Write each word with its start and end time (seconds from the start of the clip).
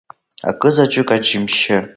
Акы-заҵәык 0.49 1.09
аџьымшьы… 1.15 1.77